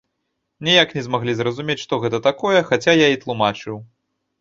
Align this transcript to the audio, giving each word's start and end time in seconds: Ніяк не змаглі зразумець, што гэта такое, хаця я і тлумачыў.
Ніяк 0.67 0.95
не 0.99 1.03
змаглі 1.09 1.35
зразумець, 1.43 1.77
што 1.85 2.01
гэта 2.07 2.23
такое, 2.31 2.57
хаця 2.73 2.99
я 3.05 3.15
і 3.17 3.23
тлумачыў. 3.27 3.83